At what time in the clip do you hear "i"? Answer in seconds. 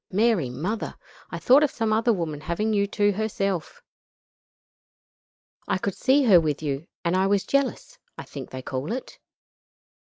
1.29-1.37, 5.67-5.77, 7.15-7.27, 8.17-8.23